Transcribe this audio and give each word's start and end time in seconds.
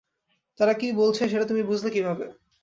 তারা 0.59 0.73
কী 0.73 0.87
বলছে, 0.93 1.23
সেটা 1.29 1.45
তুমি 1.45 1.61
বুঝলে 1.63 1.89
কীভাবে? 1.89 2.25